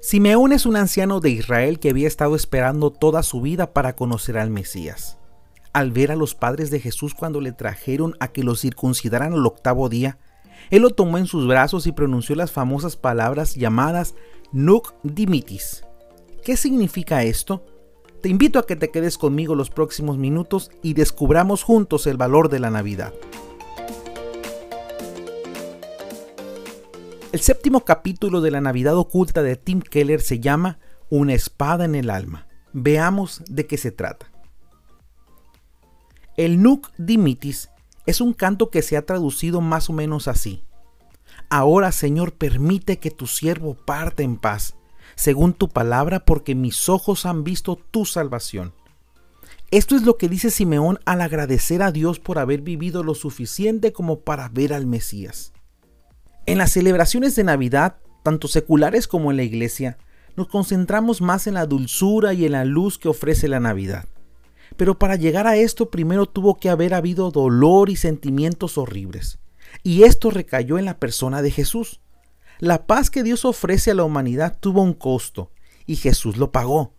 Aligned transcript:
Simeón 0.00 0.52
es 0.52 0.64
un 0.64 0.76
anciano 0.76 1.18
de 1.18 1.30
Israel 1.30 1.80
que 1.80 1.90
había 1.90 2.06
estado 2.06 2.36
esperando 2.36 2.90
toda 2.90 3.24
su 3.24 3.40
vida 3.40 3.72
para 3.72 3.96
conocer 3.96 4.38
al 4.38 4.48
Mesías. 4.48 5.18
Al 5.72 5.90
ver 5.90 6.12
a 6.12 6.16
los 6.16 6.36
padres 6.36 6.70
de 6.70 6.78
Jesús 6.78 7.14
cuando 7.14 7.40
le 7.40 7.50
trajeron 7.50 8.14
a 8.20 8.28
que 8.28 8.44
lo 8.44 8.54
circuncidaran 8.54 9.32
al 9.32 9.44
octavo 9.44 9.88
día, 9.88 10.18
él 10.70 10.82
lo 10.82 10.90
tomó 10.90 11.18
en 11.18 11.26
sus 11.26 11.48
brazos 11.48 11.88
y 11.88 11.92
pronunció 11.92 12.36
las 12.36 12.52
famosas 12.52 12.96
palabras 12.96 13.56
llamadas 13.56 14.14
Nuc 14.52 14.94
Dimitis. 15.02 15.84
¿Qué 16.44 16.56
significa 16.56 17.24
esto? 17.24 17.66
Te 18.22 18.28
invito 18.28 18.60
a 18.60 18.66
que 18.66 18.76
te 18.76 18.90
quedes 18.90 19.18
conmigo 19.18 19.56
los 19.56 19.70
próximos 19.70 20.16
minutos 20.16 20.70
y 20.80 20.94
descubramos 20.94 21.64
juntos 21.64 22.06
el 22.06 22.16
valor 22.16 22.48
de 22.50 22.60
la 22.60 22.70
Navidad. 22.70 23.12
El 27.30 27.40
séptimo 27.40 27.84
capítulo 27.84 28.40
de 28.40 28.50
la 28.50 28.62
Navidad 28.62 28.96
oculta 28.96 29.42
de 29.42 29.56
Tim 29.56 29.82
Keller 29.82 30.22
se 30.22 30.40
llama 30.40 30.78
Una 31.10 31.34
espada 31.34 31.84
en 31.84 31.94
el 31.94 32.08
alma. 32.08 32.46
Veamos 32.72 33.42
de 33.50 33.66
qué 33.66 33.76
se 33.76 33.92
trata. 33.92 34.32
El 36.38 36.62
Nunc 36.62 36.86
Dimitis 36.96 37.68
es 38.06 38.22
un 38.22 38.32
canto 38.32 38.70
que 38.70 38.80
se 38.80 38.96
ha 38.96 39.04
traducido 39.04 39.60
más 39.60 39.90
o 39.90 39.92
menos 39.92 40.26
así. 40.26 40.64
Ahora, 41.50 41.92
Señor, 41.92 42.32
permite 42.32 42.98
que 42.98 43.10
tu 43.10 43.26
siervo 43.26 43.74
parte 43.74 44.22
en 44.22 44.38
paz, 44.38 44.74
según 45.14 45.52
tu 45.52 45.68
palabra, 45.68 46.24
porque 46.24 46.54
mis 46.54 46.88
ojos 46.88 47.26
han 47.26 47.44
visto 47.44 47.76
tu 47.76 48.06
salvación. 48.06 48.72
Esto 49.70 49.96
es 49.96 50.02
lo 50.02 50.16
que 50.16 50.30
dice 50.30 50.50
Simeón 50.50 50.98
al 51.04 51.20
agradecer 51.20 51.82
a 51.82 51.92
Dios 51.92 52.20
por 52.20 52.38
haber 52.38 52.62
vivido 52.62 53.02
lo 53.02 53.14
suficiente 53.14 53.92
como 53.92 54.20
para 54.20 54.48
ver 54.48 54.72
al 54.72 54.86
Mesías. 54.86 55.52
En 56.48 56.56
las 56.56 56.72
celebraciones 56.72 57.36
de 57.36 57.44
Navidad, 57.44 57.96
tanto 58.22 58.48
seculares 58.48 59.06
como 59.06 59.30
en 59.30 59.36
la 59.36 59.42
iglesia, 59.42 59.98
nos 60.34 60.48
concentramos 60.48 61.20
más 61.20 61.46
en 61.46 61.52
la 61.52 61.66
dulzura 61.66 62.32
y 62.32 62.46
en 62.46 62.52
la 62.52 62.64
luz 62.64 62.98
que 62.98 63.10
ofrece 63.10 63.48
la 63.48 63.60
Navidad. 63.60 64.06
Pero 64.78 64.98
para 64.98 65.16
llegar 65.16 65.46
a 65.46 65.56
esto 65.56 65.90
primero 65.90 66.24
tuvo 66.24 66.58
que 66.58 66.70
haber 66.70 66.94
habido 66.94 67.30
dolor 67.30 67.90
y 67.90 67.96
sentimientos 67.96 68.78
horribles. 68.78 69.40
Y 69.82 70.04
esto 70.04 70.30
recayó 70.30 70.78
en 70.78 70.86
la 70.86 70.98
persona 70.98 71.42
de 71.42 71.50
Jesús. 71.50 72.00
La 72.60 72.86
paz 72.86 73.10
que 73.10 73.22
Dios 73.22 73.44
ofrece 73.44 73.90
a 73.90 73.94
la 73.94 74.04
humanidad 74.04 74.56
tuvo 74.58 74.82
un 74.82 74.94
costo, 74.94 75.50
y 75.84 75.96
Jesús 75.96 76.38
lo 76.38 76.50
pagó. 76.50 76.94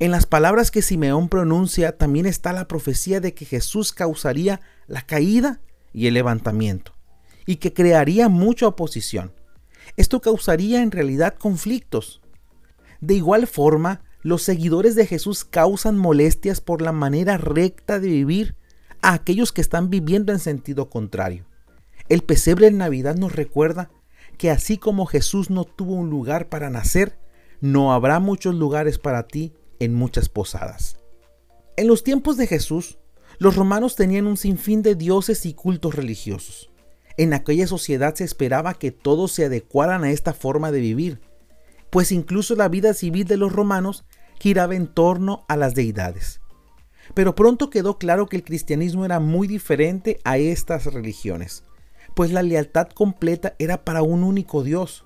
En 0.00 0.10
las 0.10 0.26
palabras 0.26 0.72
que 0.72 0.82
Simeón 0.82 1.28
pronuncia 1.28 1.98
también 1.98 2.26
está 2.26 2.52
la 2.52 2.66
profecía 2.66 3.20
de 3.20 3.32
que 3.32 3.44
Jesús 3.44 3.92
causaría 3.92 4.60
la 4.88 5.02
caída 5.02 5.60
y 5.92 6.08
el 6.08 6.14
levantamiento 6.14 6.91
y 7.46 7.56
que 7.56 7.72
crearía 7.72 8.28
mucha 8.28 8.66
oposición. 8.66 9.32
Esto 9.96 10.20
causaría 10.20 10.82
en 10.82 10.90
realidad 10.90 11.34
conflictos. 11.34 12.20
De 13.00 13.14
igual 13.14 13.46
forma, 13.46 14.02
los 14.22 14.42
seguidores 14.42 14.94
de 14.94 15.06
Jesús 15.06 15.44
causan 15.44 15.98
molestias 15.98 16.60
por 16.60 16.80
la 16.80 16.92
manera 16.92 17.36
recta 17.36 17.98
de 17.98 18.08
vivir 18.08 18.56
a 19.02 19.12
aquellos 19.14 19.52
que 19.52 19.60
están 19.60 19.90
viviendo 19.90 20.32
en 20.32 20.38
sentido 20.38 20.88
contrario. 20.88 21.46
El 22.08 22.22
pesebre 22.22 22.68
en 22.68 22.78
Navidad 22.78 23.16
nos 23.16 23.34
recuerda 23.34 23.90
que 24.38 24.50
así 24.50 24.78
como 24.78 25.06
Jesús 25.06 25.50
no 25.50 25.64
tuvo 25.64 25.94
un 25.94 26.10
lugar 26.10 26.48
para 26.48 26.70
nacer, 26.70 27.18
no 27.60 27.92
habrá 27.92 28.18
muchos 28.20 28.54
lugares 28.54 28.98
para 28.98 29.26
ti 29.26 29.52
en 29.78 29.94
muchas 29.94 30.28
posadas. 30.28 30.98
En 31.76 31.86
los 31.86 32.04
tiempos 32.04 32.36
de 32.36 32.46
Jesús, 32.46 32.98
los 33.38 33.56
romanos 33.56 33.96
tenían 33.96 34.26
un 34.26 34.36
sinfín 34.36 34.82
de 34.82 34.94
dioses 34.94 35.46
y 35.46 35.54
cultos 35.54 35.94
religiosos. 35.94 36.71
En 37.16 37.34
aquella 37.34 37.66
sociedad 37.66 38.14
se 38.14 38.24
esperaba 38.24 38.74
que 38.74 38.90
todos 38.90 39.32
se 39.32 39.44
adecuaran 39.44 40.04
a 40.04 40.10
esta 40.10 40.32
forma 40.32 40.72
de 40.72 40.80
vivir, 40.80 41.20
pues 41.90 42.12
incluso 42.12 42.56
la 42.56 42.68
vida 42.68 42.94
civil 42.94 43.26
de 43.26 43.36
los 43.36 43.52
romanos 43.52 44.04
giraba 44.40 44.74
en 44.74 44.86
torno 44.86 45.44
a 45.48 45.56
las 45.56 45.74
deidades. 45.74 46.40
Pero 47.14 47.34
pronto 47.34 47.68
quedó 47.68 47.98
claro 47.98 48.26
que 48.26 48.36
el 48.36 48.44
cristianismo 48.44 49.04
era 49.04 49.20
muy 49.20 49.46
diferente 49.46 50.18
a 50.24 50.38
estas 50.38 50.86
religiones, 50.86 51.64
pues 52.14 52.32
la 52.32 52.42
lealtad 52.42 52.88
completa 52.88 53.54
era 53.58 53.84
para 53.84 54.02
un 54.02 54.24
único 54.24 54.62
Dios, 54.62 55.04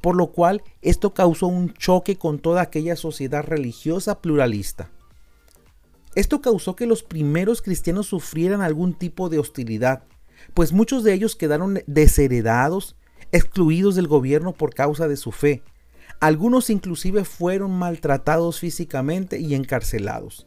por 0.00 0.14
lo 0.14 0.32
cual 0.32 0.62
esto 0.82 1.14
causó 1.14 1.46
un 1.46 1.72
choque 1.72 2.16
con 2.16 2.38
toda 2.38 2.62
aquella 2.62 2.96
sociedad 2.96 3.44
religiosa 3.44 4.20
pluralista. 4.20 4.90
Esto 6.14 6.40
causó 6.40 6.76
que 6.76 6.86
los 6.86 7.02
primeros 7.02 7.62
cristianos 7.62 8.06
sufrieran 8.06 8.62
algún 8.62 8.94
tipo 8.94 9.28
de 9.28 9.38
hostilidad, 9.38 10.04
pues 10.54 10.72
muchos 10.72 11.04
de 11.04 11.12
ellos 11.12 11.36
quedaron 11.36 11.82
desheredados, 11.86 12.96
excluidos 13.32 13.94
del 13.94 14.06
gobierno 14.06 14.52
por 14.52 14.74
causa 14.74 15.08
de 15.08 15.16
su 15.16 15.32
fe. 15.32 15.62
Algunos 16.20 16.70
inclusive 16.70 17.24
fueron 17.24 17.72
maltratados 17.72 18.60
físicamente 18.60 19.38
y 19.38 19.54
encarcelados. 19.54 20.46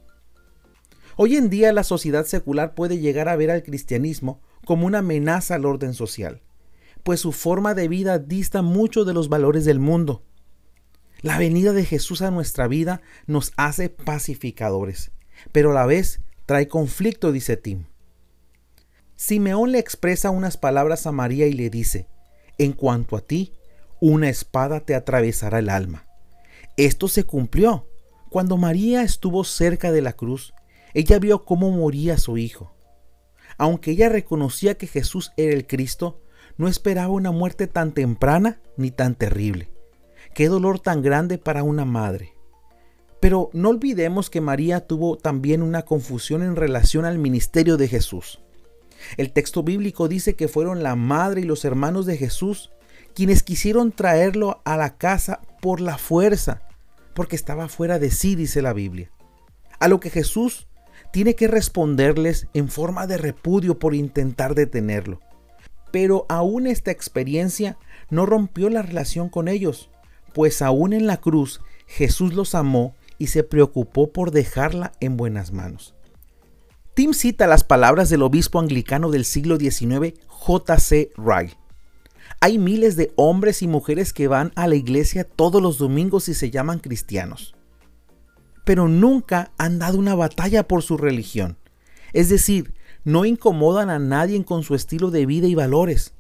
Hoy 1.16 1.36
en 1.36 1.50
día 1.50 1.74
la 1.74 1.84
sociedad 1.84 2.26
secular 2.26 2.76
puede 2.76 3.00
llegar 3.00 3.28
a 3.28 3.36
ver 3.36 3.52
al 3.52 3.62
cristianismo 3.62 4.42
como 4.66 4.88
una 4.88 5.00
amenaza 5.00 5.56
al 5.56 5.66
orden 5.66 5.94
social, 5.94 6.42
pues 7.04 7.20
su 7.20 7.32
forma 7.34 7.74
de 7.74 7.88
vida 7.88 8.20
dista 8.20 8.62
mucho 8.62 9.04
de 9.04 9.14
los 9.14 9.28
valores 9.28 9.66
del 9.66 9.80
mundo. 9.80 10.24
La 11.22 11.38
venida 11.38 11.74
de 11.74 11.84
Jesús 11.84 12.22
a 12.22 12.32
nuestra 12.32 12.68
vida 12.68 13.02
nos 13.28 13.52
hace 13.58 13.90
pacificadores, 13.90 15.12
pero 15.52 15.72
a 15.72 15.74
la 15.74 15.86
vez 15.86 16.22
trae 16.46 16.70
conflicto, 16.70 17.34
dice 17.34 17.58
Tim. 17.58 17.89
Simeón 19.22 19.74
le 19.74 19.80
expresa 19.80 20.30
unas 20.30 20.56
palabras 20.56 21.06
a 21.06 21.12
María 21.12 21.46
y 21.46 21.52
le 21.52 21.70
dice, 21.70 22.08
en 22.58 22.72
cuanto 22.72 23.18
a 23.18 23.20
ti, 23.20 23.52
una 24.00 24.30
espada 24.30 24.80
te 24.80 24.96
atravesará 24.96 25.60
el 25.60 25.70
alma. 25.70 26.06
Esto 26.78 27.10
se 27.10 27.26
cumplió. 27.26 27.86
Cuando 28.30 28.56
María 28.56 29.02
estuvo 29.04 29.44
cerca 29.44 29.92
de 29.92 30.02
la 30.02 30.14
cruz, 30.14 30.54
ella 30.94 31.20
vio 31.20 31.44
cómo 31.44 31.70
moría 31.70 32.18
su 32.18 32.38
hijo. 32.38 32.74
Aunque 33.58 33.92
ella 33.92 34.08
reconocía 34.08 34.76
que 34.76 34.88
Jesús 34.88 35.34
era 35.36 35.54
el 35.54 35.68
Cristo, 35.68 36.22
no 36.56 36.70
esperaba 36.70 37.10
una 37.10 37.32
muerte 37.32 37.68
tan 37.68 37.92
temprana 37.92 38.62
ni 38.78 38.90
tan 38.90 39.16
terrible. 39.16 39.70
Qué 40.34 40.48
dolor 40.48 40.80
tan 40.80 41.02
grande 41.02 41.38
para 41.38 41.64
una 41.64 41.84
madre. 41.84 42.36
Pero 43.20 43.50
no 43.52 43.68
olvidemos 43.68 44.30
que 44.30 44.40
María 44.40 44.88
tuvo 44.88 45.18
también 45.18 45.62
una 45.62 45.82
confusión 45.82 46.42
en 46.42 46.56
relación 46.56 47.04
al 47.04 47.18
ministerio 47.18 47.76
de 47.76 47.90
Jesús. 47.90 48.40
El 49.18 49.32
texto 49.32 49.64
bíblico 49.64 50.08
dice 50.08 50.36
que 50.36 50.48
fueron 50.48 50.84
la 50.84 50.96
madre 50.96 51.42
y 51.42 51.46
los 51.46 51.66
hermanos 51.66 52.06
de 52.06 52.18
Jesús 52.18 52.72
quienes 53.14 53.44
quisieron 53.44 53.92
traerlo 53.92 54.62
a 54.66 54.78
la 54.78 54.98
casa 54.98 55.42
por 55.62 55.82
la 55.82 55.98
fuerza, 55.98 56.62
porque 57.14 57.36
estaba 57.36 57.68
fuera 57.68 58.00
de 58.00 58.12
sí, 58.12 58.36
dice 58.36 58.62
la 58.62 58.74
Biblia. 58.74 59.12
A 59.80 59.88
lo 59.88 60.00
que 60.00 60.10
Jesús 60.10 60.68
tiene 61.12 61.36
que 61.36 61.48
responderles 61.48 62.48
en 62.54 62.70
forma 62.70 63.08
de 63.08 63.18
repudio 63.18 63.80
por 63.80 63.96
intentar 63.96 64.56
detenerlo. 64.56 65.20
Pero 65.92 66.26
aún 66.30 66.68
esta 66.68 66.92
experiencia 66.92 67.78
no 68.10 68.26
rompió 68.26 68.70
la 68.70 68.84
relación 68.84 69.30
con 69.30 69.48
ellos, 69.48 69.90
pues 70.34 70.62
aún 70.62 70.94
en 70.94 71.08
la 71.08 71.18
cruz 71.18 71.62
Jesús 71.88 72.34
los 72.34 72.54
amó 72.54 72.96
y 73.18 73.28
se 73.28 73.44
preocupó 73.44 74.14
por 74.14 74.32
dejarla 74.32 74.92
en 75.00 75.18
buenas 75.18 75.52
manos. 75.52 75.96
Tim 77.00 77.14
cita 77.14 77.48
las 77.48 77.64
palabras 77.64 78.10
del 78.10 78.24
obispo 78.24 78.60
anglicano 78.60 79.10
del 79.10 79.24
siglo 79.24 79.56
XIX, 79.56 80.20
J.C. 80.28 81.14
Wright. 81.16 81.54
Hay 82.42 82.58
miles 82.58 82.98
de 82.98 83.14
hombres 83.16 83.62
y 83.62 83.70
mujeres 83.70 84.12
que 84.12 84.28
van 84.28 84.52
a 84.58 84.68
la 84.68 84.76
iglesia 84.76 85.24
todos 85.24 85.62
los 85.62 85.78
domingos 85.78 86.28
y 86.28 86.34
se 86.34 86.52
llaman 86.52 86.80
cristianos, 86.80 87.56
pero 88.66 88.90
nunca 88.90 89.54
han 89.58 89.80
dado 89.80 89.98
una 89.98 90.14
batalla 90.14 90.68
por 90.68 90.84
su 90.84 90.98
religión. 90.98 91.58
Es 92.12 92.28
decir, 92.28 92.74
no 93.06 93.24
incomodan 93.24 93.90
a 93.90 93.98
nadie 93.98 94.44
con 94.44 94.64
su 94.64 94.76
estilo 94.76 95.10
de 95.10 95.26
vida 95.26 95.48
y 95.48 95.56
valores. 95.56 96.16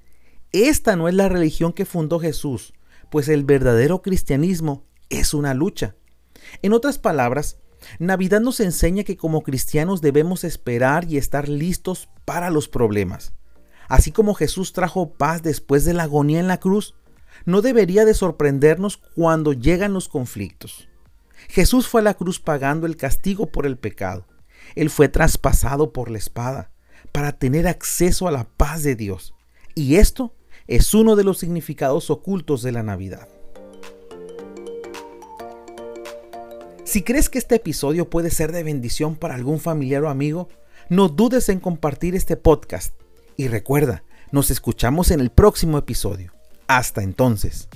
Esta 0.53 0.95
no 0.95 1.09
es 1.09 1.13
la 1.13 1.27
religión 1.27 1.73
que 1.73 1.83
fundó 1.83 2.21
Jesús, 2.21 2.73
pues 3.11 3.27
el 3.27 3.43
verdadero 3.43 4.01
cristianismo 4.01 4.85
es 5.09 5.33
una 5.33 5.53
lucha. 5.53 5.97
En 6.61 6.71
otras 6.71 6.99
palabras, 6.99 7.57
Navidad 7.99 8.41
nos 8.41 8.59
enseña 8.59 9.03
que 9.03 9.17
como 9.17 9.43
cristianos 9.43 10.01
debemos 10.01 10.43
esperar 10.43 11.05
y 11.09 11.17
estar 11.17 11.49
listos 11.49 12.09
para 12.25 12.49
los 12.49 12.67
problemas. 12.67 13.33
Así 13.87 14.11
como 14.11 14.35
Jesús 14.35 14.73
trajo 14.73 15.13
paz 15.13 15.41
después 15.41 15.85
de 15.85 15.93
la 15.93 16.03
agonía 16.03 16.39
en 16.39 16.47
la 16.47 16.59
cruz, 16.59 16.95
no 17.45 17.61
debería 17.61 18.05
de 18.05 18.13
sorprendernos 18.13 18.97
cuando 18.97 19.53
llegan 19.53 19.93
los 19.93 20.09
conflictos. 20.09 20.87
Jesús 21.47 21.87
fue 21.87 22.01
a 22.01 22.03
la 22.03 22.13
cruz 22.13 22.39
pagando 22.39 22.85
el 22.85 22.97
castigo 22.97 23.47
por 23.47 23.65
el 23.65 23.77
pecado. 23.77 24.27
Él 24.75 24.89
fue 24.89 25.09
traspasado 25.09 25.93
por 25.93 26.11
la 26.11 26.17
espada 26.17 26.71
para 27.11 27.31
tener 27.31 27.67
acceso 27.67 28.27
a 28.27 28.31
la 28.31 28.43
paz 28.43 28.83
de 28.83 28.95
Dios. 28.95 29.33
Y 29.73 29.95
esto 29.95 30.35
es 30.67 30.93
uno 30.93 31.15
de 31.15 31.23
los 31.23 31.39
significados 31.39 32.09
ocultos 32.09 32.61
de 32.61 32.71
la 32.71 32.83
Navidad. 32.83 33.27
Si 36.89 37.03
crees 37.03 37.29
que 37.29 37.37
este 37.37 37.53
episodio 37.53 38.09
puede 38.09 38.31
ser 38.31 38.51
de 38.51 38.63
bendición 38.63 39.15
para 39.15 39.35
algún 39.35 39.59
familiar 39.59 40.03
o 40.03 40.09
amigo, 40.09 40.49
no 40.89 41.07
dudes 41.07 41.47
en 41.49 41.59
compartir 41.59 42.15
este 42.15 42.35
podcast. 42.35 42.95
Y 43.37 43.47
recuerda, 43.47 44.03
nos 44.31 44.49
escuchamos 44.49 45.11
en 45.11 45.19
el 45.19 45.29
próximo 45.29 45.77
episodio. 45.77 46.33
Hasta 46.65 47.03
entonces. 47.03 47.69